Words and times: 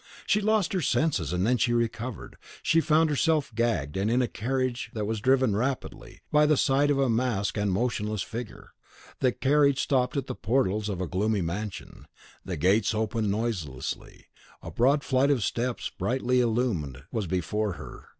She 0.25 0.41
lost 0.41 0.73
her 0.73 0.81
senses; 0.81 1.31
and 1.31 1.45
when 1.45 1.57
she 1.57 1.73
recovered, 1.73 2.37
she 2.63 2.81
found 2.81 3.11
herself 3.11 3.53
gagged, 3.53 3.95
and 3.95 4.09
in 4.09 4.19
a 4.19 4.27
carriage 4.27 4.89
that 4.95 5.05
was 5.05 5.19
driven 5.21 5.55
rapidly, 5.55 6.21
by 6.31 6.47
the 6.47 6.57
side 6.57 6.89
of 6.89 6.97
a 6.97 7.07
masked 7.07 7.55
and 7.55 7.71
motionless 7.71 8.23
figure. 8.23 8.71
The 9.19 9.31
carriage 9.31 9.79
stopped 9.79 10.17
at 10.17 10.25
the 10.25 10.33
portals 10.33 10.89
of 10.89 11.01
a 11.01 11.07
gloomy 11.07 11.41
mansion. 11.43 12.07
The 12.43 12.57
gates 12.57 12.95
opened 12.95 13.29
noiselessly; 13.29 14.25
a 14.63 14.71
broad 14.71 15.03
flight 15.03 15.29
of 15.29 15.43
steps, 15.43 15.91
brilliantly 15.95 16.41
illumined, 16.41 17.03
was 17.11 17.27
before 17.27 17.73
her. 17.73 18.05